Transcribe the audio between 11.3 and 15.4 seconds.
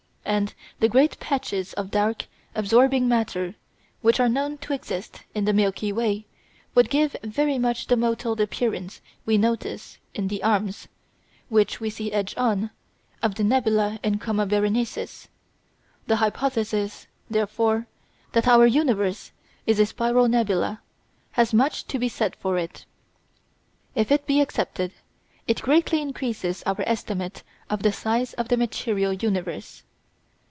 (which we see edge on) of the nebula in Coma Berenices.